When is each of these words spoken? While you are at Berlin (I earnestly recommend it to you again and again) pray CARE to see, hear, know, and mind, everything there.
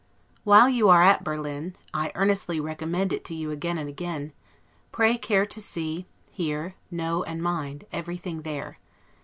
While 0.43 0.67
you 0.67 0.89
are 0.89 1.03
at 1.03 1.23
Berlin 1.23 1.75
(I 1.93 2.11
earnestly 2.15 2.59
recommend 2.59 3.13
it 3.13 3.23
to 3.25 3.35
you 3.35 3.51
again 3.51 3.77
and 3.77 3.87
again) 3.87 4.33
pray 4.91 5.15
CARE 5.15 5.45
to 5.45 5.61
see, 5.61 6.07
hear, 6.31 6.73
know, 6.89 7.21
and 7.25 7.39
mind, 7.43 7.85
everything 7.91 8.41
there. 8.41 8.79